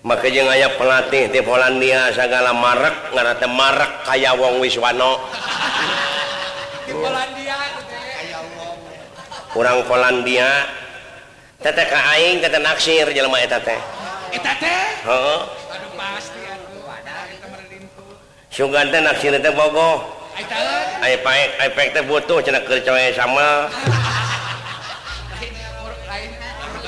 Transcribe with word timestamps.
maka 0.00 0.32
jeung 0.32 0.48
aya 0.48 0.72
pelatih 0.80 1.28
di 1.28 1.40
Polandia 1.44 2.08
segala 2.16 2.56
Maret 2.56 3.12
ngarata 3.12 3.46
marek 3.48 3.92
kaya 4.08 4.32
wong 4.32 4.60
Wiswano. 4.64 5.20
Kurang 6.88 7.04
Polandia 7.04 7.56
kaya 7.84 8.40
wong. 8.56 8.78
Urang 9.56 9.78
Polandia. 9.84 10.50
Teteh 11.60 11.84
ka 11.84 12.00
aing 12.16 12.40
teteh 12.40 12.60
naksir 12.64 13.04
jelema 13.12 13.36
eta 13.44 13.60
teh 13.60 13.76
eta 14.32 14.52
teh 14.56 14.84
heeh. 15.04 15.40
Aduh 15.44 15.92
pasti 15.92 16.40
aduh 16.40 16.88
ada 16.88 17.28
eta 17.28 17.46
merlintu 17.52 18.04
sugan 18.48 18.88
teh 18.88 19.00
naksir 19.04 19.36
teh 19.36 19.52
bogoh. 19.52 20.00
Ai 21.04 21.20
paek 21.20 21.48
ai 21.60 21.68
paek 21.76 21.88
teh 21.92 22.00
butuh 22.08 22.40
cenah 22.40 22.64
keur 22.64 22.80
coe 22.80 23.06
sama. 23.12 23.68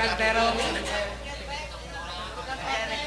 tukang 0.03 0.19
terong 0.19 0.57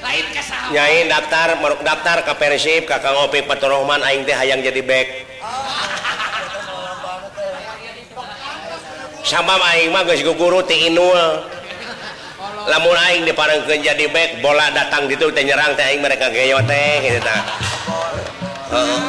lain 0.06 0.26
nyai 0.72 1.12
daftar 1.12 1.60
meruk 1.60 1.84
daftar 1.84 2.24
ke 2.24 2.34
Persib 2.40 2.88
kakak 2.88 3.12
ngopi 3.12 3.44
Petrohman 3.44 4.00
aing 4.00 4.24
teh 4.24 4.38
hayang 4.38 4.64
jadi 4.64 4.80
back. 4.86 5.08
Oh. 5.44 5.66
Sama 9.26 9.58
aing 9.74 9.90
mah 9.92 10.06
geus 10.08 10.22
guru 10.24 10.62
ti 10.64 10.88
inul. 10.88 11.44
Lamun 12.66 12.98
aing 13.10 13.28
diparengkeun 13.28 13.82
jadi 13.82 14.06
back 14.14 14.40
bola 14.40 14.72
datang 14.72 15.10
ditu 15.10 15.34
teh 15.34 15.44
nyerang 15.44 15.76
teh 15.76 15.84
aing 15.84 16.00
mereka 16.00 16.32
gayo 16.32 16.62
teh 16.64 17.02
gitu 17.04 17.20
tah. 17.20 17.42
Heeh. 18.72 19.04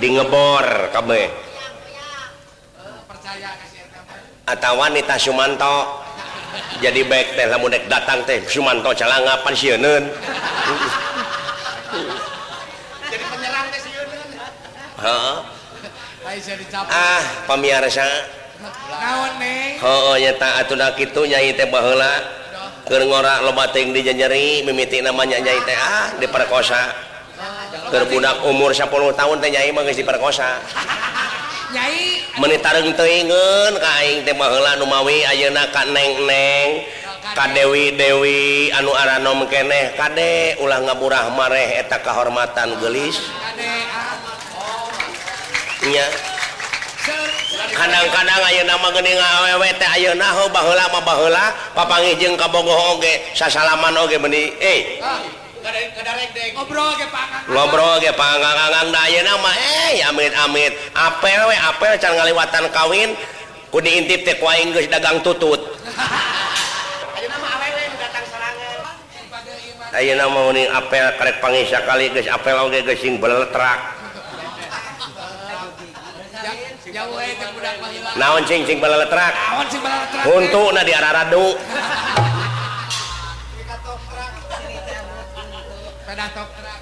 Di 0.00 0.08
ngebor 0.08 0.66
kabeh. 0.90 1.30
Percaya. 3.06 3.71
atau 4.46 4.72
wanita 4.78 5.14
Sumanto. 5.18 6.02
Jadi 6.82 7.06
baik 7.06 7.38
teh 7.38 7.46
lamun 7.46 7.70
dek 7.70 7.86
datang 7.86 8.26
teh. 8.26 8.42
Sumanto 8.50 8.90
calanga 8.92 9.38
pensiunan 9.46 10.10
jadi 13.12 13.24
penyerang 13.28 13.66
teh 13.68 13.80
sieuneun. 13.80 14.28
Heeh. 15.04 15.36
Ah 16.88 17.22
pemirsa 17.44 18.08
naon 19.02 19.32
neng? 19.36 19.76
Heuh 19.82 20.16
nyata 20.22 20.48
atuh 20.64 20.76
da 20.78 20.88
kitu 20.96 21.28
nyai 21.28 21.52
teh 21.52 21.68
baheula. 21.68 22.40
Keur 22.88 23.02
ngora 23.06 23.44
loba 23.44 23.70
teuing 23.70 23.94
dijenjeri 23.94 24.64
mimiti 24.66 25.04
namanya 25.04 25.38
nyai 25.38 25.60
teh 25.66 25.76
ah 25.76 26.08
diperkosa. 26.16 26.82
Ah, 27.42 27.66
Keur 27.90 28.06
budak 28.08 28.42
umur 28.46 28.70
10 28.72 28.88
tahun 28.88 29.36
teh 29.42 29.50
nyai 29.52 29.70
mah 29.74 29.82
geus 29.84 29.98
diperkosa. 29.98 30.62
menitareng 32.38 32.92
teingen 32.96 33.72
kaing 33.80 34.24
teh 34.24 34.34
baheula 34.36 34.76
nu 34.76 34.86
mawi 34.88 35.24
ayeuna 35.24 35.68
ka 35.72 35.84
neng-neng 35.88 36.84
ka 37.32 37.48
dewi-dewi 37.54 38.72
anu 38.76 38.92
aranom 38.92 39.48
keneh. 39.48 39.96
Kade 39.96 40.60
ulah 40.60 40.80
ngaburah 40.84 41.32
mareh 41.32 41.80
eta 41.80 42.00
kahormatan 42.04 42.76
gelis 42.80 43.16
nya. 45.88 46.06
Kadang-kadang 47.72 48.42
ayo 48.52 48.62
nama 48.68 48.88
gening 48.94 49.18
awewe 49.18 49.68
teh 49.74 49.88
ayo 49.98 50.14
naho 50.14 50.46
baheula 50.52 50.86
mah 50.92 51.02
baheula 51.02 51.44
papanggih 51.74 52.14
jeung 52.20 52.36
kabogoh 52.38 52.94
oge 52.94 53.32
sasalaman 53.34 53.96
oge 53.96 54.20
meni 54.22 54.54
eh 54.60 55.02
ngobrol 57.48 58.00
eh 58.00 60.00
amit 60.08 60.32
amit. 60.32 60.72
Apel 60.96 61.40
we 61.48 61.56
apel 61.56 61.92
can 62.00 62.12
ngaliwatan 62.16 62.64
kawin 62.72 63.10
ku 63.68 63.80
diintip 63.80 64.24
teh 64.24 64.34
ku 64.40 64.48
aing 64.48 64.72
geus 64.72 64.88
dagang 64.88 65.20
tutut. 65.20 65.60
Ayeuna 69.92 70.24
mah 70.24 70.48
meuning 70.48 70.72
apel 70.72 71.04
karek 71.20 71.36
pangisa 71.44 71.84
kali 71.84 72.08
geus 72.16 72.28
apel 72.32 72.56
oge 72.56 72.80
geus 72.80 73.00
sing 73.00 73.20
beletrak 73.20 74.00
naon 78.16 78.44
cing 78.44 78.64
cing 78.68 78.80
beletrak 78.80 79.34
untuk 80.28 80.72
na 80.72 80.84
di 80.84 80.92
araradu. 80.92 81.56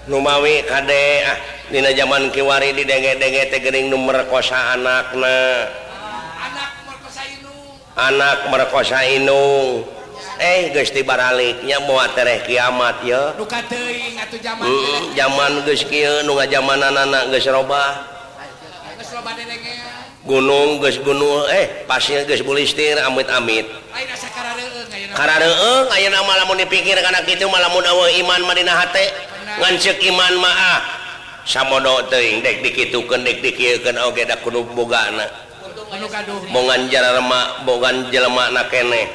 Numawi 0.09 0.65
Kade 0.65 1.05
ah 1.29 1.39
Dina 1.71 1.93
zaman 1.95 2.33
Kiwari 2.35 2.75
di 2.75 2.83
denge-denge 2.83 3.53
tegering 3.53 3.93
nu 3.93 3.99
kosa 4.27 4.75
anakna. 4.75 5.69
Anak 8.01 8.49
merkosa 8.49 9.05
Inung 9.05 9.85
eh 10.41 10.73
geus 10.73 10.89
baraliknya 11.05 11.77
moa 11.85 12.09
tereh 12.17 12.41
kiamat 12.49 13.05
ya 13.05 13.37
zaman 14.41 14.65
mm, 14.65 15.13
zaman 15.13 15.53
kieu 15.69 16.25
nu 16.25 16.41
zaman 16.49 16.81
anak-anak 16.81 17.29
Guroba 17.29 17.85
gunung 20.25 20.81
guys 20.85 21.01
gunung 21.01 21.49
eh 21.49 21.85
pasir 21.89 22.29
guys 22.29 22.45
bulistir 22.45 23.01
amit 23.01 23.29
amit 23.33 23.67
Karareueung 25.11 25.91
ayeuna 25.91 26.23
nama 26.23 26.33
lamun 26.45 26.63
dipikir 26.63 26.95
karena 26.95 27.21
gitu 27.27 27.51
malamun 27.51 27.83
eueuh 27.83 28.23
iman 28.23 28.41
Madina 28.47 28.79
hati 28.79 29.11
ngancek 29.59 29.99
iman 30.07 30.35
maaf 30.39 30.55
ah, 30.55 30.81
samodo 31.45 32.07
teuing 32.07 32.45
dek 32.45 32.63
dikitukan 32.63 33.27
dek 33.27 33.43
dikieukeun 33.43 33.99
oge 33.99 34.23
da 34.23 34.39
kudu 34.39 34.63
bogana. 34.71 35.27
Mongan 36.55 36.87
jalma 36.87 37.67
bogan 37.67 38.07
jelema 38.15 38.47
na 38.55 38.63
keneh 38.71 39.11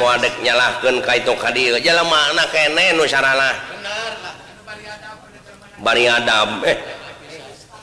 mau 0.00 0.08
adek 0.16 0.40
nyalahkeun 0.40 1.04
ka 1.04 1.12
itu 1.20 1.32
ka 1.36 1.52
dieu. 1.52 1.76
Jalma 1.84 2.32
na 2.32 2.48
keneh 2.48 2.96
nu 2.96 3.04
sarana. 3.04 3.52
Bari 5.84 6.08
adab 6.08 6.64
eh. 6.64 6.78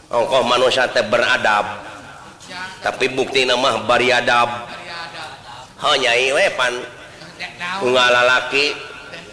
Ongkoh 0.10 0.42
manusia 0.46 0.90
teh 0.90 1.06
beradab. 1.06 1.93
tapi 2.84 3.12
bukti 3.12 3.48
nama 3.48 3.80
bariadab. 3.84 4.50
Hanya 5.84 6.16
unggal 7.84 8.08
lalaki 8.08 8.72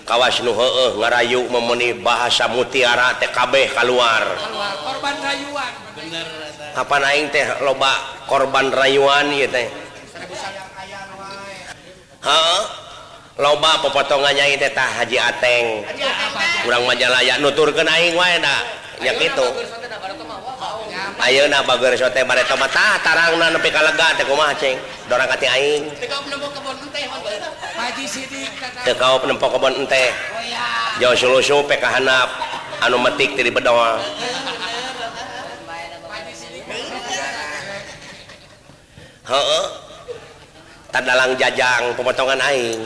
kawas 0.03 0.43
nu 0.43 0.51
ngarayu 0.99 1.47
memeni 1.47 1.95
bahasa 1.95 2.51
mutiara 2.51 3.15
TKB 3.23 3.71
keluar 3.79 4.27
korban 4.83 5.15
rayuan. 5.23 5.73
Bener, 5.95 6.27
apa 6.75 6.97
naing 6.99 7.31
teh 7.31 7.47
loba 7.63 7.95
korban 8.27 8.75
rayuan 8.75 9.31
ya 9.31 9.47
teh? 9.47 9.71
Loba 13.39 13.71
pepotongannya 13.87 14.59
teh 14.59 14.75
Haji 14.75 15.17
Ateng. 15.23 15.67
Kurang 16.67 16.83
majalah 16.91 17.23
ya 17.23 17.39
nuturken 17.39 17.87
aing 17.87 18.19
dah. 18.19 18.61
Ya 19.01 19.17
gitu 19.17 19.47
Ayeuna 21.21 21.61
bager 21.69 21.93
sote 22.01 22.25
bare 22.25 22.43
mata 22.57 22.97
tarangna 23.05 23.53
nepi 23.53 23.69
ka 23.69 23.85
lega 23.85 24.17
teh 24.17 24.25
kumaha 24.25 24.57
ceng 24.57 24.81
dorang 25.05 25.29
kati 25.29 25.47
aing. 25.47 25.83
Teu 26.01 26.17
nempo 29.29 29.47
kebon 29.53 29.75
ente 29.85 30.09
Sidik 30.11 30.99
jauh 30.99 31.15
sulusu 31.15 31.63
pek 31.69 31.79
hanap. 31.85 32.27
Anu 32.83 32.99
metik 32.99 33.39
ti 33.39 33.47
bedoa. 33.53 34.01
Heeh. 39.31 39.65
Tadalang 40.91 41.39
jajang 41.39 41.95
pemotongan 41.95 42.43
aing. 42.51 42.81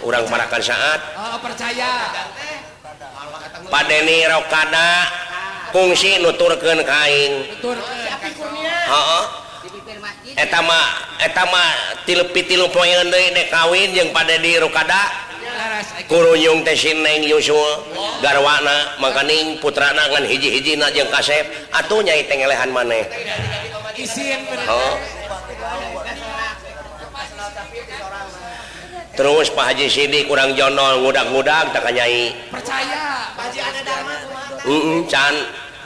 Urang 0.00 0.24
marakan 0.32 0.62
saat. 0.64 1.00
Oh 1.12 1.36
percaya. 1.44 2.08
Padeni 3.68 4.24
rokada. 4.24 5.19
fungsi 5.70 6.18
nuturken 6.22 6.82
kain. 6.84 7.32
Tilepi 12.06 12.40
tilu 12.48 12.66
poin 12.74 13.06
kawin 13.50 13.90
yang 13.94 14.10
pada 14.10 14.34
dirukada 14.40 15.30
kurung 16.10 16.64
garwana 18.18 18.98
makaning 18.98 19.58
putranangan 19.62 20.26
hiji-hiji 20.26 20.74
najeng 20.74 21.06
kasep. 21.12 21.46
Atuh 21.70 22.02
nyai 22.02 22.26
tengelehan 22.26 22.70
maneh. 22.74 23.06
Terus 29.20 29.52
Pak 29.52 29.74
Haji 29.74 29.86
Sidik 29.90 30.32
kurang 30.32 30.56
Jonol 30.56 31.04
mudah-mudahan 31.04 31.68
tak 31.76 31.84
nyai. 31.92 32.32
Percaya. 32.48 33.28
Can. 35.10 35.34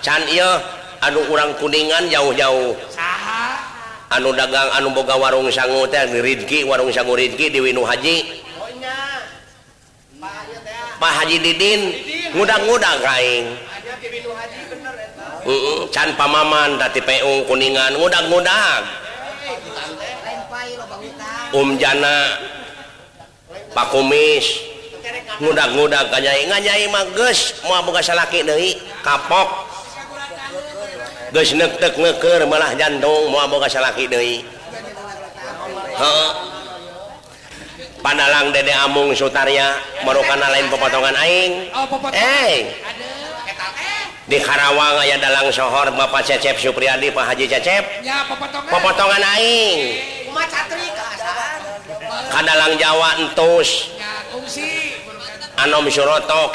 can 0.05 0.21
il 0.29 0.45
anu 1.01 1.25
urang 1.33 1.57
kuningan 1.57 2.13
jauh-jauh. 2.13 2.77
Anu 4.13 4.31
dagang 4.37 4.69
anu 4.77 4.93
boga 4.93 5.17
warung 5.17 5.49
sanggu 5.49 5.89
Ridki 6.21 6.69
warung 6.69 6.93
sanggu 6.93 7.17
Ridki 7.17 7.49
di 7.49 7.59
Winu 7.65 7.83
Haji. 7.83 8.45
Pak 11.01 11.13
Haji 11.21 11.37
Didin 11.43 11.81
mudah-mudah 12.37 12.95
kain 13.03 13.45
can 15.93 16.09
pamaman 16.17 16.81
tadi 16.81 17.03
peung 17.05 17.45
kuningan 17.45 17.93
ngudang-ngudang 17.99 18.83
Um 21.53 21.77
Jana 21.77 22.41
Pak 23.75 23.87
Kumis 23.93 24.47
mudah-mudah 25.43 26.09
kanyai 26.09 26.47
nganyai 26.49 26.87
mages 26.89 27.59
mau 27.67 27.83
buka 27.83 28.01
salaki 28.01 28.47
dari 28.47 28.79
kapok. 29.03 29.74
geneker 31.43 32.47
malah 32.47 32.71
jantung 32.79 33.35
mauki 33.35 34.47
Panalang 38.05 38.53
Dede 38.53 38.77
Amung 38.85 39.17
Sutarya 39.17 39.81
Marokana 40.05 40.53
lain 40.53 40.69
pepotongan 40.69 41.17
aing. 41.25 41.73
Eh. 42.13 42.69
Di 44.29 44.41
Karawang 44.41 45.01
aya 45.01 45.17
dalang 45.17 45.49
sohor 45.49 45.89
Bapak 45.89 46.21
Cecep 46.25 46.61
Supriyadi 46.61 47.09
Pak 47.13 47.33
Haji 47.33 47.49
Cecep. 47.49 48.05
Pepotongan. 48.69 49.25
Aing. 49.41 49.81
Kadalang 52.29 52.77
Jawa 52.77 53.25
entus. 53.25 53.89
Anom 55.65 55.89
Suroto 55.89 56.53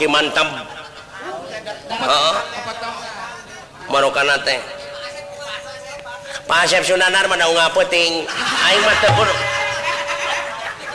Heeh. 1.89 2.35
Marokana 3.89 4.37
teh. 4.45 4.61
Pak 6.45 6.65
Asep 6.65 6.81
Sunanar 6.85 7.25
mana 7.29 7.45
unga 7.45 7.69
peting 7.73 8.25
aing 8.65 8.81
mah 8.81 8.95
teu 9.01 9.11
kudu 9.13 9.33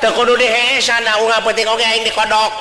teu 0.03 0.11
kudu 0.15 0.33
dihesan 0.35 1.07
unga 1.23 1.39
peting 1.47 1.67
oge 1.71 1.87
aing 1.87 2.03
dikodok. 2.07 2.53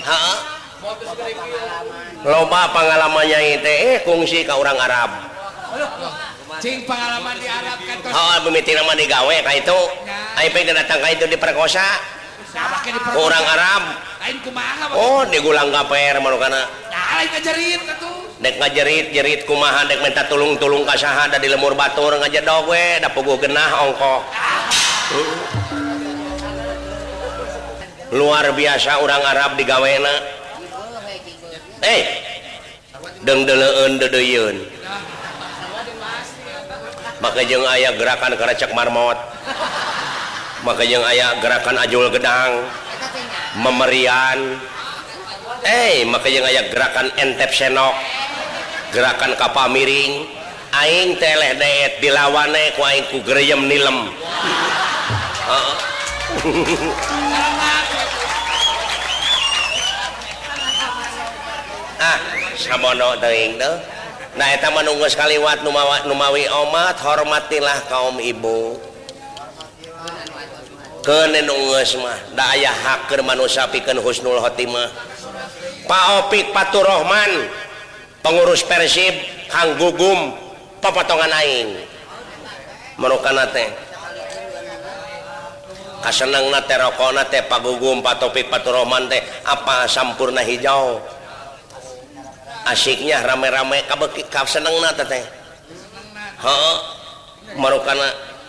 Heeh. 0.00 0.36
Loba 2.26 2.62
pengalamannya 2.74 3.38
itu 3.58 3.70
eh 3.70 3.96
kungsi 4.02 4.42
ke 4.42 4.54
orang 4.54 4.78
Arab. 4.78 5.10
Cing 6.58 6.82
pengalaman 6.86 7.38
di 7.38 7.46
Arab 7.46 7.78
kan 7.82 7.98
oh, 8.10 8.36
pemimpin 8.42 8.74
nama 8.74 8.92
digawe 8.94 9.36
kayak 9.42 9.64
itu. 9.64 9.80
Aing 10.38 10.50
pengen 10.50 10.74
datang 10.78 10.98
kayak 10.98 11.18
itu 11.18 11.26
diperkosa. 11.30 12.19
orang 13.14 13.46
Arab. 13.46 13.82
Oh 14.94 15.22
digulang 15.26 15.70
atuh. 15.70 16.66
Dek 18.40 18.56
ngajerit 18.56 19.12
jerit 19.12 19.44
kumahan 19.44 19.84
dek 19.84 20.00
minta 20.00 20.24
tulung-tulung 20.26 20.88
kasahada 20.88 21.36
di 21.36 21.52
lemur 21.52 21.76
batur 21.76 22.16
ngajedog 22.16 22.66
dowe 22.66 22.84
da 23.00 23.08
pugu 23.12 23.36
genah 23.36 23.70
ongkok. 23.86 24.22
Luar 28.10 28.50
biasa 28.56 28.98
orang 28.98 29.22
Arab 29.22 29.54
digawena 29.54 30.14
eh 31.86 32.02
deng 33.22 33.46
deleun 33.46 34.00
dedeyeun. 34.00 34.56
Maka 37.20 37.44
jeung 37.44 37.68
aya 37.68 37.92
gerakan 38.00 38.32
karena 38.34 38.54
cek 38.56 38.72
marmot. 38.72 39.18
maka 40.64 40.84
yang 40.84 41.00
aya 41.04 41.40
gerakan 41.40 41.76
ajul 41.80 42.08
gedang 42.12 42.64
memerian. 43.60 44.60
Eh 45.64 46.04
maka 46.08 46.28
yang 46.28 46.44
aya 46.44 46.68
gerakan 46.68 47.08
entep 47.16 47.52
senok 47.52 47.94
gerakan 48.92 49.36
kapal 49.36 49.72
miring. 49.72 50.28
Aing 50.70 51.18
teleh 51.18 51.58
deet 51.58 51.98
dilawane 51.98 52.70
eh, 52.70 52.74
ku 52.78 52.86
aing 52.86 53.02
ku 53.10 53.18
gereyem 53.26 53.66
nilem. 53.66 54.06
Heeh. 55.50 55.74
Ah 62.00 62.16
samono 62.56 63.12
teuing 63.20 63.60
teh. 63.60 63.76
Nah 64.40 64.48
eta 64.56 64.72
manunggeus 64.72 65.12
kaliwat 65.12 65.60
numawi 66.08 66.48
omat 66.48 66.96
hormatilah 66.96 67.84
kaum 67.92 68.16
ibu. 68.16 68.89
daya 72.36 72.72
keur 73.08 73.24
manusia 73.24 73.64
piken 73.72 73.98
Husnul 74.00 74.40
Khotimah. 74.40 74.88
Pak 75.88 76.04
Opik 76.22 76.52
Paturrahman 76.54 77.50
pengurus 78.22 78.62
Persib 78.62 79.16
Kang 79.50 79.74
Gugum 79.80 80.36
pepotongan 80.78 81.32
Aing. 81.40 81.74
Merukan 83.00 83.32
teh 83.50 83.68
kasenengna 86.04 86.60
teh 86.68 87.42
Pak 87.48 87.60
Gugum 87.64 88.04
Pak 88.04 88.20
Topik 88.20 88.52
Paturrahman 88.52 89.08
teh 89.08 89.24
apa 89.48 89.88
sampurna 89.88 90.44
hijau? 90.44 91.00
Asiknya 92.68 93.24
rame-rame 93.24 93.82
kabeki 93.88 94.28
kap 94.28 94.44
seneng 94.44 94.76
teh. 94.94 95.24
Merukan 97.56 97.98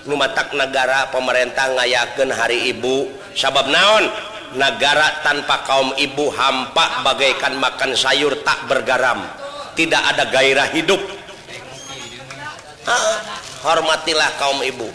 merupakan 0.06 0.48
negara 0.56 1.10
pemerintah 1.14 1.72
ngayaken 1.78 2.30
hari 2.34 2.74
ibu. 2.74 3.10
Sabab 3.38 3.70
naon? 3.70 4.10
Negara 4.52 5.24
tanpa 5.24 5.64
kaum 5.64 5.96
ibu 5.96 6.28
hampak 6.36 7.08
bagaikan 7.08 7.56
makan 7.56 7.96
sayur 7.96 8.36
tak 8.44 8.68
bergaram. 8.68 9.24
Tidak 9.80 10.02
ada 10.12 10.28
gairah 10.28 10.68
hidup. 10.76 11.00
Hormatilah 13.64 14.30
kaum 14.36 14.60
ibu. 14.60 14.92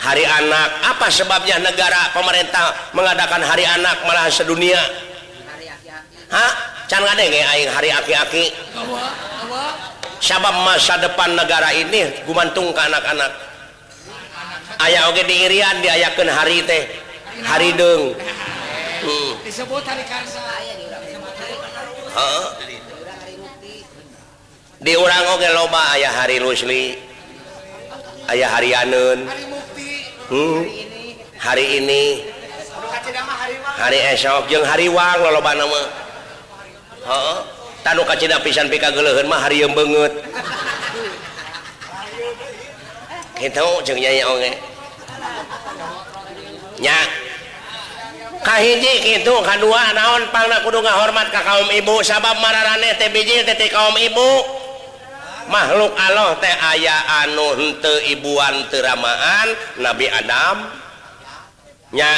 Hari 0.00 0.24
anak 0.24 0.68
apa 0.80 1.12
sebabnya 1.12 1.60
negara 1.60 2.08
pemerintah 2.16 2.72
mengadakan 2.96 3.44
hari 3.44 3.68
anak 3.68 4.00
malah 4.08 4.32
sedunia? 4.32 4.80
Hah? 6.32 6.52
hari 6.90 7.90
aki-aki 7.92 8.50
sabab 10.20 10.52
masa 10.62 11.00
depan 11.00 11.32
negara 11.32 11.72
ini 11.72 12.12
gumantung 12.28 12.70
ke 12.76 12.80
anak-anak. 12.80 13.32
Ayaah 14.80 15.12
oke 15.12 15.24
diirian 15.24 15.80
diayakan 15.80 16.28
hari 16.28 16.62
teh. 16.64 16.84
Hari 17.40 17.72
deng 17.72 18.12
hmm. 19.00 19.30
disebut 19.48 19.80
hari 19.82 20.04
karsa. 20.04 20.44
Di 24.80 24.96
orang 24.96 25.24
oke 25.36 25.48
loba 25.56 25.96
ayah 25.96 26.12
hari 26.12 26.36
Rusli. 26.40 26.96
Ayah 28.28 28.48
harianun 28.60 29.18
hmm. 30.28 30.60
hari 31.40 31.80
ini. 31.80 32.04
Hari 33.80 33.98
esok 34.12 34.52
yang 34.52 34.64
hari 34.68 34.92
wang 34.92 35.20
loba 35.24 35.56
nama. 35.56 35.82
Oh 37.08 37.59
tanu 37.80 38.02
kacida 38.04 38.40
pisan 38.44 38.68
pika 38.68 38.90
gelehen 38.92 39.26
mah 39.28 39.40
harium 39.44 39.72
banget 39.72 40.12
eh. 40.12 40.24
kitu 43.40 43.68
jeung 43.88 43.98
nyanyi 44.00 44.22
oge 44.24 44.52
nya. 46.80 46.96
Kahiji 48.40 49.04
kitu 49.04 49.34
kadua 49.44 49.92
naon 49.92 50.32
pangna 50.32 50.64
kudu 50.64 50.80
ngahormat 50.80 51.28
ka 51.28 51.44
kaum 51.44 51.68
ibu. 51.76 52.00
Sabab 52.00 52.40
mararaneh 52.40 52.96
teh 52.96 53.12
bijil 53.12 53.44
teh 53.44 53.68
kaum 53.68 53.92
ibu. 54.00 54.30
Makhluk 55.52 55.92
Allah 56.00 56.40
teh 56.40 56.54
aya 56.72 56.96
anu 57.24 57.52
henteu 57.60 58.00
ibuan 58.08 58.64
teu 58.72 58.80
ramaan 58.80 59.48
Nabi 59.76 60.08
Adam. 60.08 60.72
Nya. 61.92 62.08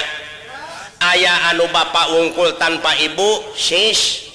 Aya 1.02 1.50
anu 1.50 1.66
bapak 1.74 2.14
wungkul 2.14 2.54
tanpa 2.54 2.94
ibu 3.02 3.42
sis. 3.58 4.30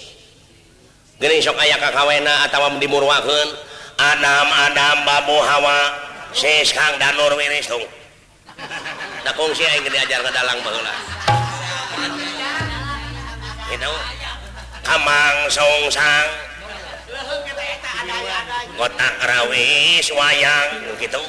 Gering 1.17 1.41
sok 1.41 1.57
aya 1.57 1.81
kakawena 1.81 2.45
atau 2.45 2.69
dimurwakeun 2.77 3.49
Adam 3.97 4.47
Adam 4.53 4.97
babu 5.01 5.33
Hawa 5.41 5.97
sis 6.29 6.69
Kang 6.69 6.93
Danur 7.01 7.33
Wiris 7.33 7.65
tung. 7.65 7.81
Da 9.25 9.33
kungsi 9.33 9.65
aing 9.65 9.81
diajar 9.89 10.21
ka 10.21 10.29
dalang 10.29 10.61
baheula. 10.61 10.93
itu 13.73 13.93
Kamang 14.85 15.37
songsang. 15.49 16.29
Kotak 18.77 19.15
rawis 19.25 20.07
wayang 20.13 20.69
gitu. 21.01 21.23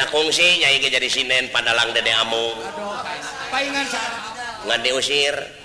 Da 0.00 0.04
kungsi 0.08 0.64
nyai 0.64 0.80
jadi 0.80 1.08
sinen 1.12 1.52
padalang 1.52 1.92
dede 1.92 2.16
amung. 2.16 2.56
Paingan 3.52 4.80
diusir. 4.80 5.61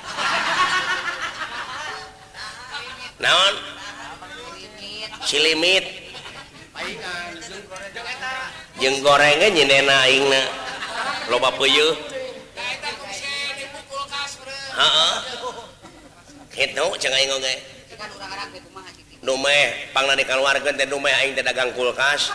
naon? 3.17 3.55
Silimit 5.27 5.85
jeng 8.77 8.95
gorengnya 9.03 9.49
nyinena 9.51 9.95
aingna. 10.05 10.41
Loba 11.27 11.51
puyuh. 11.57 11.97
Heeh. 14.77 15.13
Kitu 16.53 16.85
cing 17.01 17.13
aing 17.13 17.31
oge. 17.33 17.55
Dumeh 19.25 19.91
pangna 19.91 20.13
dikaluarkeun 20.15 20.77
teh 20.77 20.87
dumeh 20.87 21.11
aing 21.11 21.33
teh 21.35 21.43
dagang 21.43 21.73
kulkas. 21.73 22.31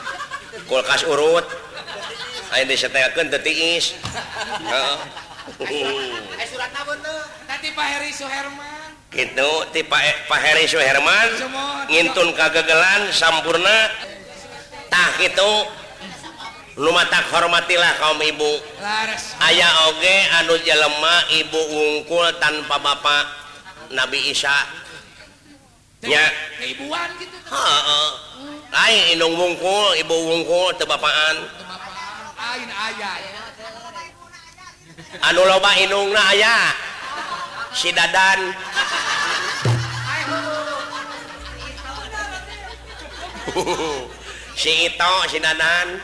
Kulkas 0.68 1.06
urut. 1.08 1.46
Aing 2.52 2.68
disetelkeun 2.68 3.32
teu 3.32 3.40
tiis. 3.40 3.96
Heeh. 4.60 5.21
gitu 9.12 9.50
ti 9.76 9.84
Pak 9.84 10.00
e, 10.00 10.12
Heri 10.40 10.64
Suherman 10.64 11.28
ngintun 11.92 12.32
kagegelan 12.32 13.12
sampurnatah 13.12 15.10
itu 15.20 15.50
rumah 16.80 17.04
tak 17.12 17.28
hormatilah 17.28 17.92
kaum 18.00 18.16
ibu. 18.24 18.52
Ayaah 19.44 19.92
oge 19.92 20.16
anu 20.40 20.56
jelema 20.64 21.28
ibu 21.36 21.60
ungkul 21.60 22.24
tanpa 22.40 22.80
bapak 22.80 23.24
Nabi 23.92 24.32
Isa. 24.32 24.56
Isanya 26.02 26.24
lain 28.72 29.02
inung 29.14 29.36
wungkul 29.38 29.94
ibu 30.02 30.16
wungkul 30.32 30.74
tebapaan 30.80 31.36
lain 32.42 32.68
aya. 32.72 33.12
anu 35.22 35.42
loba 35.44 35.70
inungna 35.80 36.22
aya. 36.32 36.56
Si 37.72 37.92
dadan. 37.92 38.40
Si 44.52 44.68
ito 44.86 45.14
si 45.32 45.40
dadan. 45.40 45.98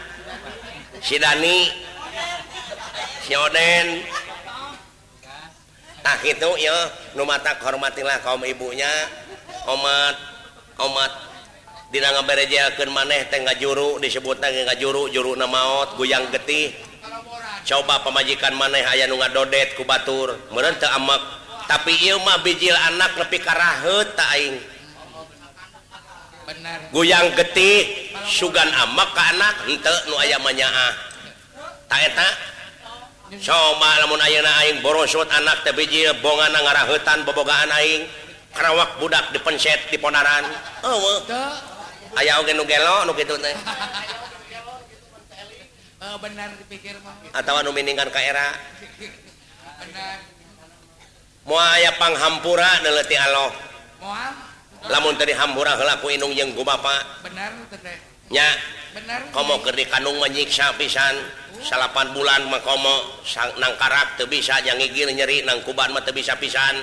Si 1.04 1.14
dani. 1.20 1.68
Si 3.22 3.36
oden. 3.36 4.02
Ah, 6.02 6.16
tak 6.16 6.24
itu 6.24 6.50
ya. 6.56 6.88
Nu 7.12 7.28
mata 7.28 7.54
hormatilah 7.60 8.18
kaum 8.24 8.42
ibunya. 8.48 8.88
Omat 9.68 10.16
omat. 10.80 11.12
Dina 11.88 12.12
ngaberejekeun 12.12 12.92
maneh 12.92 13.28
teh 13.32 13.40
juru 13.60 13.96
disebutna 13.96 14.48
nggak 14.48 14.76
juru 14.80 15.08
juru 15.12 15.36
na 15.36 15.44
maot 15.44 15.96
goyang 15.96 16.28
getih. 16.32 16.87
coba 17.68 18.00
pemajikan 18.00 18.56
maneh 18.56 18.80
aya 18.80 19.04
nu 19.04 19.20
ngadodet 19.20 19.76
ku 19.76 19.84
batur. 19.84 20.32
Meureun 20.48 20.72
teu 20.80 20.88
amek 20.88 21.20
tapi 21.68 21.92
ieu 22.00 22.16
mah 22.24 22.40
bijil 22.40 22.72
anak 22.72 23.12
nepi 23.20 23.36
ka 23.44 23.52
raheut 23.52 24.08
ta 24.16 24.24
aing. 24.32 24.56
Goyang 26.96 27.28
getih 27.36 28.08
sugan 28.24 28.72
amek 28.72 29.08
ka 29.12 29.22
anak 29.36 29.54
henteu 29.68 29.96
nu 30.08 30.16
aya 30.16 30.40
manyaah 30.40 30.92
ta 31.92 32.00
eta? 32.00 32.28
Coba 33.28 34.00
lamun 34.00 34.16
ayeuna 34.24 34.64
aing 34.64 34.80
borosot 34.80 35.28
anak 35.28 35.60
teh 35.60 35.76
bijil 35.76 36.16
bongana 36.24 36.64
ngaraheutan 36.64 37.28
bobogaan 37.28 37.68
aing. 37.76 38.08
Karawak 38.48 38.96
budak 38.96 39.28
dipenset 39.30 39.92
di 39.92 40.00
ponaran 40.00 40.40
eueuh 40.80 41.20
aya 42.16 42.40
oge 42.40 42.56
nu 42.56 42.64
gelo 42.64 43.04
nu 43.04 43.12
kitu 43.12 43.36
teh. 43.36 43.52
Eh, 45.98 46.16
benar 46.22 46.54
dipikir 46.62 46.94
mah 47.02 47.10
atawa 47.34 47.66
nu 47.66 47.74
miningan 47.74 48.06
ka 48.14 48.22
era. 48.22 48.54
Mau 51.48 51.58
aya 51.58 51.90
panghampura 51.98 52.86
neleti 52.86 53.18
Allah 53.18 53.50
moal 53.98 54.34
lamun 54.86 55.18
tadi 55.18 55.34
heula 55.34 55.74
helaku 55.74 56.14
inung 56.14 56.30
yang 56.30 56.54
ku 56.54 56.62
bapak 56.62 57.24
benar 57.26 57.50
nya 58.30 58.46
benar 58.94 59.26
komo 59.34 59.58
kerdi 59.64 59.90
kandung 59.90 60.22
menyiksa 60.22 60.70
pisan. 60.78 61.18
Uh. 61.18 61.66
Salapan 61.66 62.14
bulan 62.14 62.46
mah 62.46 62.62
komo 62.62 63.18
sang 63.26 63.50
nang 63.58 63.74
karak 63.74 64.14
teu 64.14 64.30
bisa 64.30 64.62
nyangigir 64.62 65.10
nyeri 65.10 65.42
nang 65.42 65.66
kuban 65.66 65.90
mah 65.90 66.06
teu 66.06 66.14
bisa 66.14 66.38
pisan. 66.38 66.78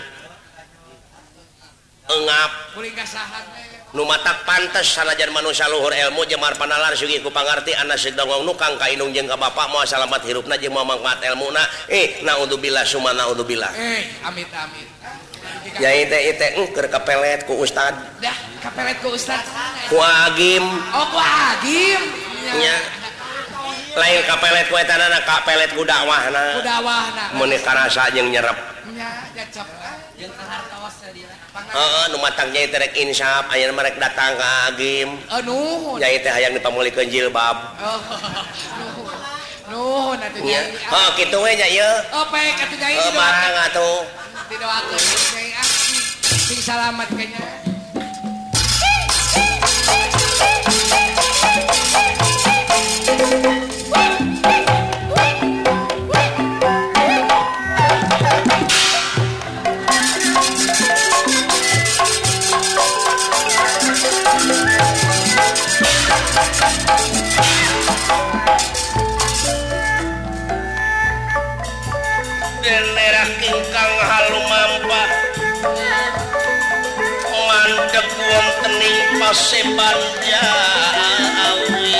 Engap. 2.11 2.51
Kuring 2.75 2.93
kasahan 2.99 3.47
nu 3.95 4.03
mata 4.03 4.35
pantas 4.43 4.91
sanajan 4.91 5.31
manusia 5.31 5.71
Luhur 5.71 5.95
ilmu 5.95 6.27
Jemar 6.27 6.59
panalar 6.59 6.91
Sugi 6.99 7.23
kupangarti 7.23 7.71
anak 7.71 7.95
sedongong 7.95 8.43
nukang 8.43 8.75
kainung 8.75 9.15
jeng 9.15 9.23
ka 9.23 9.39
bapak 9.39 9.71
mau 9.71 9.87
salamat 9.87 10.19
hirup 10.27 10.43
na 10.51 10.59
jeng 10.59 10.75
mau 10.75 10.83
mangkat 10.83 11.23
ilmu 11.31 11.47
na 11.55 11.63
eh 11.87 12.19
naudzubillah 12.19 12.83
suma 12.83 13.15
naudzubillah. 13.15 13.71
Eh 13.71 14.03
amit 14.27 14.51
amit. 14.51 14.87
Ya 15.79 15.95
ite 15.95 16.35
ite 16.35 16.59
engker 16.59 16.91
kepelet 16.91 17.47
ku 17.47 17.55
ustad. 17.63 17.95
Dah 18.19 18.35
kepelet 18.59 18.99
ku 18.99 19.15
ustad. 19.15 19.41
Ku 19.87 19.95
agim. 20.03 20.67
Oh 20.91 21.07
ku 21.15 21.19
agim? 21.19 22.01
Nya 22.59 22.75
lain 23.95 24.21
kepelet 24.27 24.67
ku 24.67 24.75
etanana 24.75 25.23
kepelet 25.23 25.71
ku 25.71 25.87
dakwah 25.87 26.35
na 26.35 26.59
ku 26.59 26.61
dakwah 26.67 27.03
na 27.15 27.23
menikah 27.39 27.71
rasa 27.71 28.11
jeng 28.11 28.27
nyerep. 28.27 28.59
Ya 28.91 29.23
jacap 29.39 29.67
matangnya 32.23 32.61
Insya 32.95 33.43
aya 33.51 33.67
mereka 33.71 33.99
datang 33.99 34.39
game 34.79 35.19
yang 36.39 36.53
dipamuli 36.55 36.91
Kenjil 36.91 37.27
bab 37.27 37.75
gitunya 41.19 41.67
salamat 46.61 47.09
kayaknya. 47.09 47.64
sepan 79.35 79.99
jawi 80.23 81.91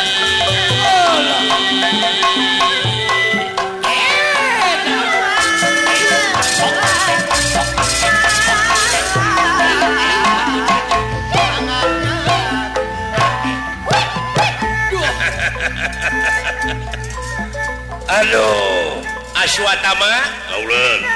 Halo 18.08 18.48
Aswatama. 19.36 20.12
Kaulan 20.48 21.15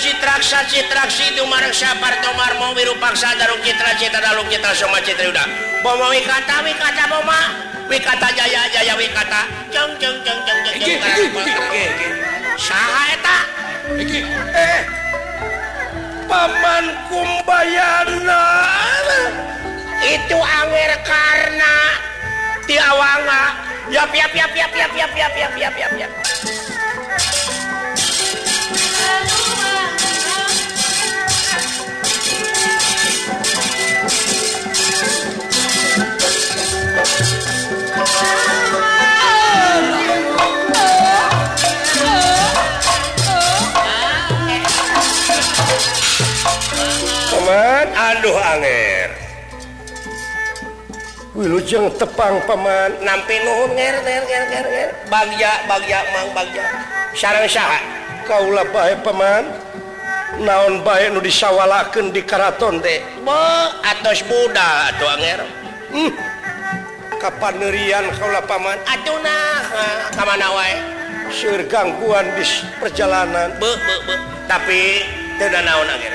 Citraksa 0.00 0.64
Citraksi 0.64 1.36
itu 1.36 1.44
marang 1.44 1.72
sabar 1.72 2.16
Tomar 2.24 2.56
mau 2.56 2.72
biru 2.72 2.96
paksa 2.96 3.36
daru 3.36 3.60
Citra 3.60 3.92
Citra 4.00 4.20
dalu 4.20 4.48
kita 4.48 4.72
semua 4.72 5.04
Citra 5.04 5.28
udah. 5.28 5.46
Bomo 5.84 6.08
wikata 6.08 6.64
wikata 6.64 7.04
boma. 7.12 7.40
Wikata 7.84 8.32
jaya 8.32 8.64
jaya 8.72 8.96
wikata. 8.96 9.44
Jeng 9.68 9.92
jeng 10.00 10.16
jeng 10.24 10.40
jeng 10.48 10.58
jeng 10.64 10.96
jeng 10.96 11.32
saha 12.58 13.02
eta? 13.12 13.38
Eh. 14.54 14.80
Paman 16.24 16.84
kumbayana 17.12 18.44
itu 20.04 20.38
anger 20.40 20.92
karena 21.04 21.74
tiawanga 22.64 23.42
yap 23.92 24.08
yap 24.08 24.32
yap 24.32 24.52
yap 24.56 24.72
yap 24.72 24.92
yap 24.96 25.12
yap 25.12 25.32
yap 25.36 25.52
yap 25.56 25.74
yap 25.76 25.92
yap 26.00 26.12
wilujeng 51.44 51.92
tepang 52.00 52.40
Paman. 52.48 53.04
Nampi 53.04 53.36
Nuhun 53.44 53.76
bagja 55.12 55.52
bagja 55.68 56.00
Mang 56.16 56.32
bagja. 56.32 56.64
Sarang 57.12 57.44
saha? 57.44 57.78
Kaulah 58.24 58.64
bae 58.72 58.96
Paman. 59.04 59.44
Naon 60.40 60.82
bae 60.82 61.12
nu 61.12 61.22
disawalakeun 61.22 62.10
di 62.10 62.24
Karaton 62.26 62.82
teh? 62.82 63.04
Be 63.22 63.70
atos 63.86 64.26
budak 64.26 64.90
atuh 64.90 65.06
Anger 65.14 65.40
hmm. 65.94 66.10
kapanerian 67.22 68.10
kaulah 68.18 68.42
Paman. 68.42 68.80
Acuh 68.88 69.20
nah 69.22 69.62
kamana 70.16 70.50
wae? 70.50 70.74
Seur 71.30 71.62
gangguan 71.70 72.26
di 72.34 72.44
perjalanan. 72.82 73.54
Be, 73.62 73.70
be, 73.78 73.94
be. 74.10 74.14
tapi 74.50 75.06
teu 75.38 75.46
naon 75.54 75.86
Anger 75.86 76.14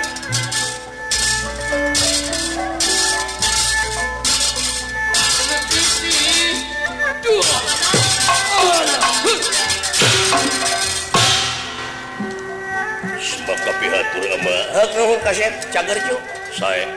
maka 13.45 13.71
pihatur 13.77 14.25
ama 14.33 14.55
hak 14.73 14.89
nuhun 14.97 15.19
kaset 15.21 15.53
cager 15.69 15.97
cu 16.09 16.17
sae 16.57 16.89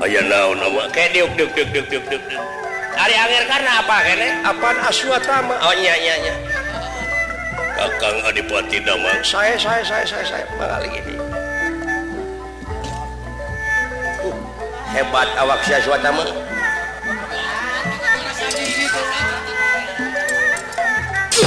aya 0.00 0.20
naon 0.24 0.56
ama 0.64 0.88
ke 0.88 1.12
diuk 1.12 1.28
diuk 1.36 1.52
diuk 1.52 1.68
diuk 1.76 1.86
diuk 1.88 2.04
diuk 2.08 2.24
ari 2.96 3.14
anger 3.16 3.44
karena 3.44 3.84
apa 3.84 3.96
kene 4.00 4.28
apaan 4.48 4.76
aswata 4.80 5.36
mah 5.44 5.58
oh 5.68 5.74
nya 5.76 5.94
nya 6.00 6.14
nya 6.24 6.34
kakang 7.72 8.20
adipati 8.28 8.78
damang. 8.84 9.16
Saya 9.24 9.56
saya 9.56 9.82
saya 9.82 10.04
saya 10.04 10.24
saya. 10.28 10.44
Mengalih 10.60 10.92
gini 10.92 11.14
uh, 14.22 14.36
hebat 14.92 15.28
awak 15.40 15.60
si 15.64 15.72
aswata 15.74 16.12
mah 16.12 16.51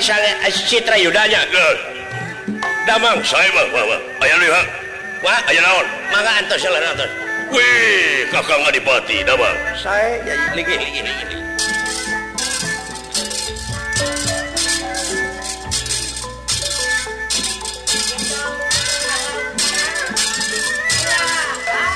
Citra 0.00 0.96
Yudanya 0.96 1.44
damang 2.88 3.20
saya 3.20 3.52
aya 4.24 4.34
lihat 4.40 4.66
Wah. 5.20 5.36
Ayo 5.52 5.60
naon? 5.60 5.84
Maka 6.08 6.40
antos 6.40 6.64
jalan 6.64 6.80
antos 6.80 7.12
wih 7.52 8.24
kakak 8.32 8.56
nggak 8.64 8.74
dipati 8.80 9.20
damang 9.28 9.52
saya 9.76 10.16
jadi 10.24 10.56
ligi 10.56 10.74
ligi 10.80 11.00
ligi 11.04 11.36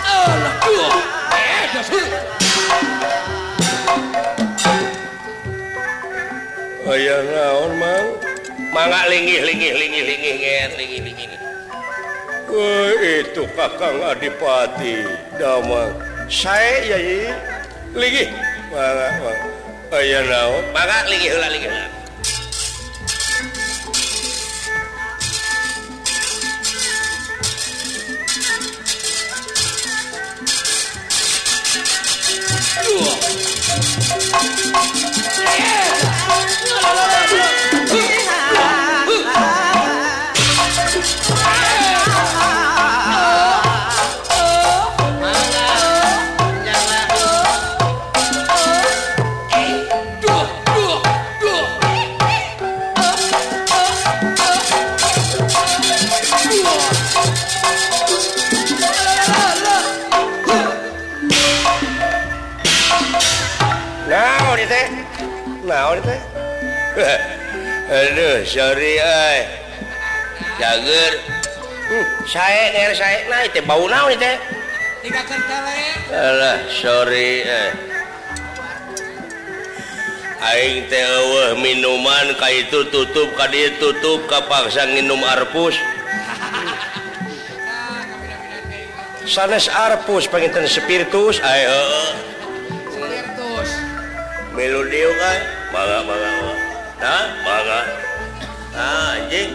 Oh, 0.04 0.32
no. 0.40 0.50
Oh, 0.68 0.96
eh, 1.36 2.43
aya 6.88 7.16
naon 7.24 7.72
mang. 7.80 8.08
Mangga 8.74 9.06
linggih 9.06 9.40
linggih 9.46 9.72
linggih 9.78 10.04
linggih 10.04 10.34
nget 10.42 10.70
linggih 10.74 11.02
linggih 11.06 11.28
Wih, 12.50 13.22
itu 13.22 13.46
kakang 13.54 13.98
adipati 14.02 15.06
damang. 15.38 15.94
Saya 16.26 16.82
yai 16.94 17.30
linggih. 17.94 18.28
Mangga 18.74 19.08
mangga 19.22 19.32
aya 19.94 20.20
naon 20.26 20.62
mangga 20.74 20.98
linggih 21.06 21.30
heula 21.30 21.48
linggih. 21.54 21.70
heula 21.70 21.93
Hallelujah. 36.66 37.23
sorry 68.54 69.02
jager 70.62 71.12
saya 72.22 72.94
saya 72.94 73.26
nah 73.26 73.42
teh 73.50 73.58
bau 73.66 73.90
naon 73.90 74.14
teh 74.14 74.38
alah 76.14 76.62
sorry 76.70 77.42
eh 77.42 77.74
aing 80.38 80.86
teh 80.86 81.02
eueuh 81.02 81.58
minuman 81.58 82.30
ka 82.38 82.46
itu 82.46 82.86
tutup 82.94 83.34
ka 83.34 83.50
dieu 83.50 83.74
tutup 83.82 84.22
kapaksa 84.30 84.86
nginum 84.86 85.18
arpus. 85.24 85.74
Sanes 89.26 89.66
arpus 89.66 90.30
panginten 90.30 90.70
spiritus 90.70 91.42
ae 91.42 91.64
heueuh 91.66 92.12
spiritus. 92.86 93.68
Melu 94.54 94.86
dieu 94.86 95.10
kan 95.18 95.38
mangga 95.74 96.00
mangga 96.06 96.30
baga 97.42 97.80
nah 97.82 97.84
Ah, 98.74 99.14
anjing. 99.14 99.54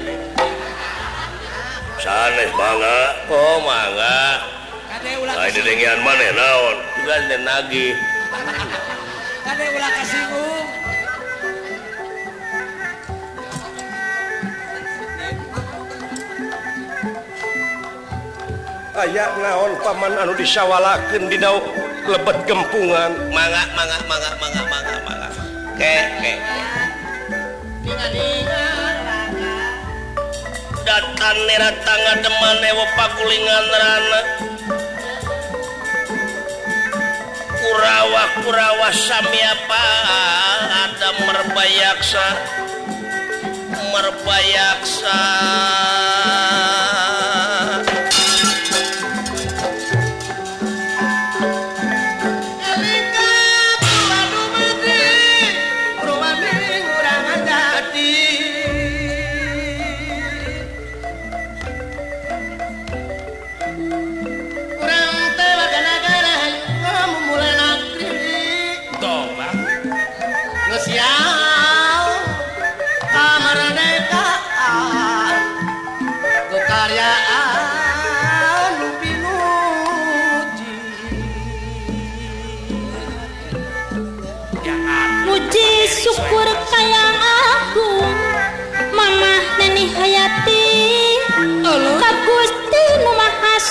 Sanes 2.00 2.52
mangga 2.56 3.00
oh 3.28 3.60
mangga 3.68 4.40
lain 5.04 5.52
dedengian 5.52 6.00
mana 6.00 6.32
naon? 6.32 6.78
Juga 6.96 7.16
dan 7.28 7.42
nagih. 7.44 7.92
kade 9.44 9.66
ulah 9.76 9.92
kasinggung 10.00 10.68
ayak 19.00 19.32
naon 19.40 19.72
paman 19.84 20.14
anu 20.16 20.34
disawalakeun 20.40 21.28
di 21.28 21.36
dauk 21.36 21.68
lebet 22.08 22.38
gempungan. 22.48 23.12
Mangga 23.36 23.64
mangga 23.76 23.98
mangga 24.08 24.32
mangga 24.40 24.62
mangga 24.72 24.96
mangga 25.04 25.30
ke 25.76 25.96
ke 26.24 26.34
ningali 27.84 28.69
datang 30.90 31.38
neratanga 31.46 32.14
demanewa 32.26 32.86
pakulingan 32.98 33.66
rana. 33.70 34.22
Kurawa-kurawa 37.62 38.90
Samiapa 38.90 39.86
ada 40.90 41.10
merbayaksa 41.22 42.28
merbayaksa 43.94 45.20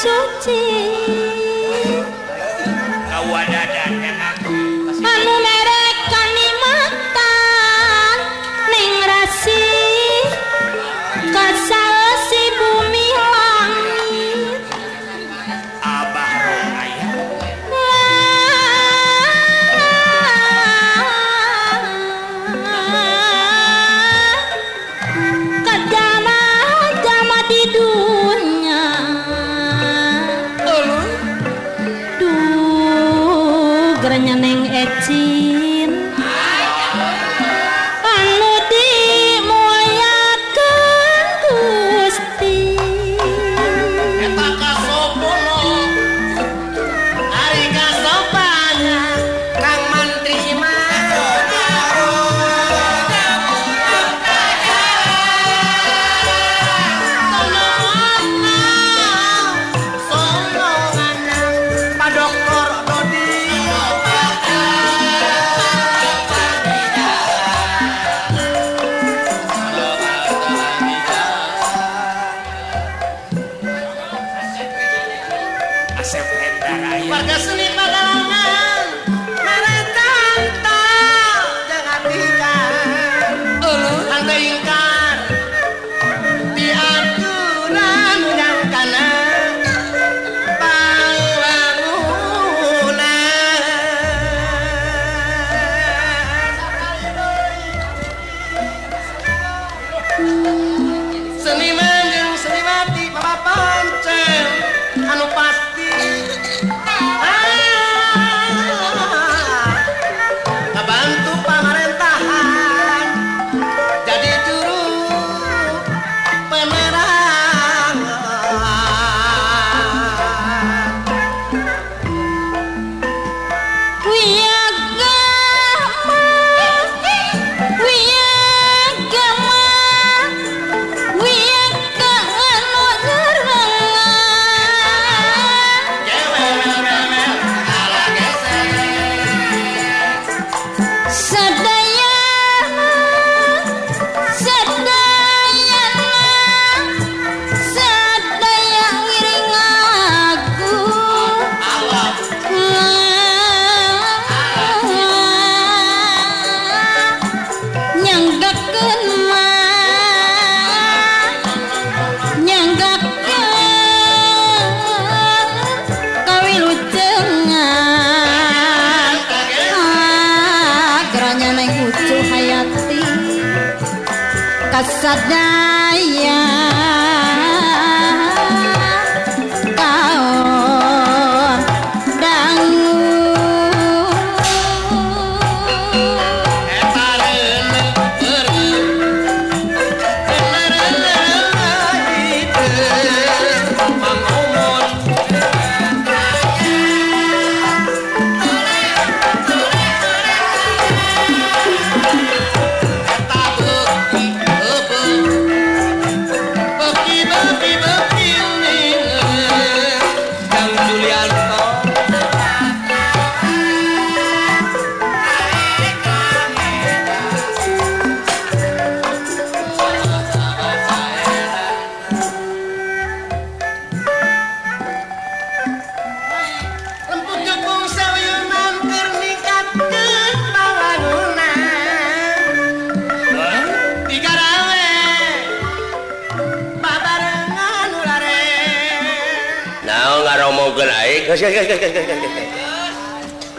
सोचे 0.00 0.87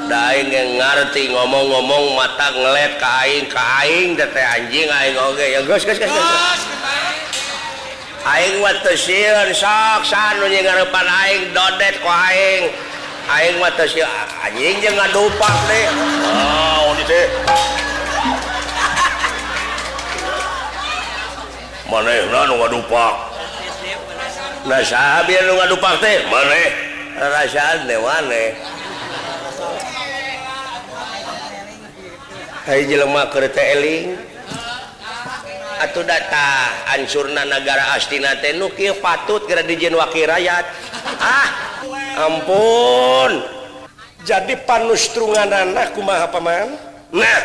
Daing 0.10 0.50
ngerti 0.50 1.30
ngomong-ngomong 1.30 2.18
mata 2.18 2.50
ngelet 2.50 2.98
kain 2.98 3.46
aing 3.46 3.46
ke 3.46 3.62
aing 3.62 4.10
tete 4.18 4.42
anjing 4.42 4.90
aing 4.90 5.16
oge 5.22 5.46
ya 5.54 5.62
geus 5.64 5.86
geus 5.86 6.02
geus. 6.02 6.62
Aing 8.26 8.58
mah 8.58 8.74
teu 8.82 8.98
sieun 8.98 9.54
sok 9.54 10.02
sanu 10.10 10.50
ngarepan 10.50 11.08
aing 11.08 11.54
dodet 11.54 12.02
ku 12.02 12.10
aing. 12.10 12.74
Aing 13.30 13.62
mah 13.62 13.70
teu 13.78 13.86
sieun 13.86 14.10
anjing 14.42 14.82
jeung 14.82 14.98
ngadupak 14.98 15.56
deui. 15.70 15.86
Oh, 16.26 16.98
ini 16.98 17.04
teh. 17.06 17.26
Manehna 21.86 22.40
nu 22.50 22.54
ngadupak. 22.66 23.14
Nah, 24.66 24.82
saha 24.82 25.22
bieu 25.30 25.46
nu 25.46 25.54
ngadupak 25.54 26.02
teh? 26.02 26.26
Maneh 26.34 26.89
perasaan 27.20 27.84
lewaneh 27.84 28.56
jelemah 32.70 33.28
keling 33.34 34.16
atau 35.80 36.04
data 36.04 36.48
ansurna 36.92 37.48
negara 37.48 37.98
astina 37.98 38.36
Nuki 38.60 38.94
patut 39.00 39.48
ke 39.48 39.58
dijen 39.66 39.96
wakil 39.98 40.28
rakyat. 40.28 40.66
Ah 41.18 41.50
ampun. 42.30 43.42
Jadi 44.28 44.54
panustrungan 44.68 45.50
anakku 45.50 46.04
ma 46.04 46.28
paman? 46.30 46.78
Nah 47.16 47.42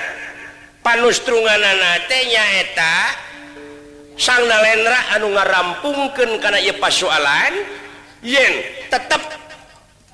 panustrungan 0.84 1.62
anaknyaeta 1.62 2.96
sang 4.20 4.44
Nalendra 4.44 5.14
anu 5.16 5.32
ngarampungken 5.32 6.36
karena 6.42 6.60
ia 6.60 6.74
pasalan 6.76 7.54
yen 8.20 8.52
tetap 8.92 9.43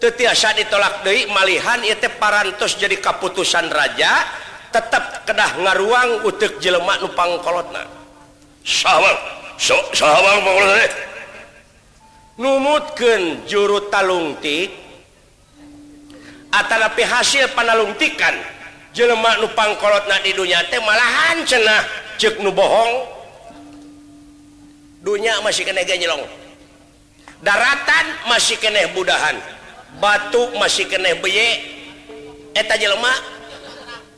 tetiasa 0.00 0.56
ditolak 0.56 1.04
Dewi 1.04 1.28
malihan 1.28 1.78
itu 1.84 2.08
parantos 2.16 2.74
jadi 2.80 2.96
keputusan 2.96 3.68
raja 3.68 4.24
tetap 4.72 5.28
kedah 5.28 5.60
ngaruang 5.60 6.24
utek 6.24 6.56
jelemak 6.58 7.04
nupang 7.04 7.36
kolotna 7.44 7.84
sawang 8.64 9.18
juru 13.44 13.92
talungtik 13.92 14.72
atanapi 16.48 17.04
hasil 17.04 17.52
panalungtikan 17.52 18.32
jelemak 18.96 19.38
nupang 19.44 19.76
kolotna 19.78 20.16
di 20.24 20.32
dunia 20.32 20.64
teh 20.72 20.80
malahan 20.82 21.44
cenah 21.46 21.82
cek 22.18 22.42
nu 22.42 22.50
bohong. 22.52 23.20
Dunia 25.00 25.40
masih 25.40 25.64
kena 25.64 25.80
nyelong 25.80 26.20
daratan 27.40 28.06
masih 28.28 28.60
keneh 28.60 28.92
budahan. 28.92 29.60
batu 29.98 30.55
masih 30.61 30.87
keneh 30.87 31.18
beye. 31.18 31.81
Eta 32.55 32.79
jelema 32.79 33.11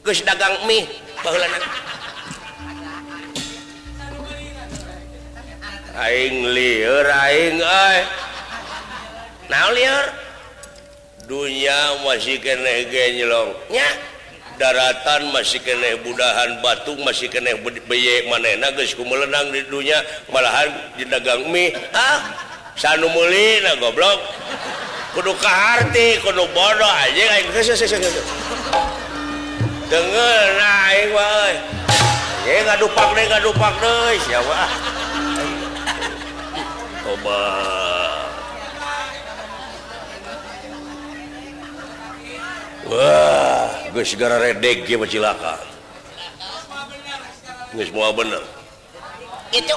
geus 0.02 0.24
dagang 0.26 0.66
mie 0.66 0.82
baheulanan 1.22 1.62
aing 6.02 6.48
lieur 6.50 7.06
aing 7.06 7.60
euy 7.60 7.98
naon 9.52 9.72
lieur? 9.76 10.06
Dunya 11.22 12.02
masih 12.02 12.42
kene 12.42 12.90
ge 12.90 13.22
nya? 13.70 13.88
Daratan 14.58 15.32
masih 15.32 15.62
keeh 15.64 15.96
budahan 16.02 16.60
batu 16.60 16.98
masih 17.00 17.30
keeh 17.30 17.56
beye 17.86 18.26
manehna 18.26 18.74
geus 18.74 18.96
kumelenang 18.98 19.54
di 19.54 19.64
dunya 19.70 19.96
malahan 20.32 20.68
di 20.98 21.04
dagang 21.06 21.46
mie. 21.52 21.72
Ah 21.94 22.20
sanu 22.74 23.06
meuli 23.12 23.60
na 23.62 23.78
goblok. 23.78 24.18
kudu 25.12 25.32
kahati 25.36 26.16
kudu 26.24 26.44
bodoh 26.56 26.88
aja 26.88 27.24
aing 27.36 27.52
geus 27.52 27.68
geus 27.68 27.92
geus 27.92 28.16
denger 29.92 30.46
nah 30.56 30.88
aing 30.88 31.12
wae 31.12 31.54
ye 32.48 32.64
ngadupak 32.64 33.08
deui 33.12 33.28
ngadupak 33.28 33.74
deui 33.76 34.16
siapa 34.24 34.56
ah 34.56 34.72
coba. 37.02 37.40
Wah 42.88 43.68
geus 43.92 44.12
gara 44.16 44.36
redeg 44.40 44.88
ge 44.88 44.96
bacilaka 44.96 45.60
geus 47.76 47.92
moal 47.92 48.16
bener. 48.16 48.40
Gitu 49.52 49.76